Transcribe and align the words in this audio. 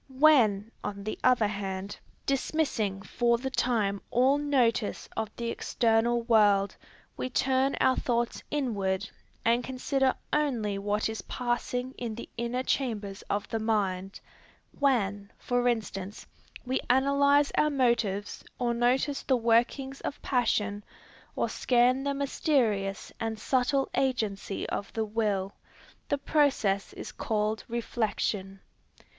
When, 0.17 0.71
on 0.83 1.03
the 1.03 1.19
other 1.23 1.45
hand, 1.45 1.99
dismissing 2.25 3.03
for 3.03 3.37
the 3.37 3.51
time 3.51 4.01
all 4.09 4.39
notice 4.39 5.07
of 5.15 5.29
the 5.35 5.51
external 5.51 6.23
world, 6.23 6.75
we 7.15 7.29
turn 7.29 7.75
our 7.79 7.95
thoughts 7.95 8.41
inward, 8.49 9.07
and 9.45 9.63
consider 9.63 10.15
only 10.33 10.79
what 10.79 11.07
is 11.07 11.21
passing 11.21 11.93
in 11.99 12.15
the 12.15 12.27
inner 12.35 12.63
chambers 12.63 13.21
of 13.29 13.47
the 13.49 13.59
mind, 13.59 14.19
when, 14.79 15.31
for 15.37 15.67
instance, 15.67 16.25
we 16.65 16.79
analyze 16.89 17.51
our 17.55 17.69
motives, 17.69 18.43
or 18.57 18.73
notice 18.73 19.21
the 19.21 19.37
workings 19.37 20.01
of 20.01 20.19
passion, 20.23 20.83
or 21.35 21.47
scan 21.47 22.03
the 22.05 22.15
mysterious 22.15 23.11
and 23.19 23.37
subtle 23.37 23.87
agency 23.93 24.67
of 24.69 24.91
the 24.93 25.05
will, 25.05 25.53
the 26.09 26.17
process 26.17 26.91
is 26.93 27.11
called 27.11 27.63
reflection. 27.67 28.61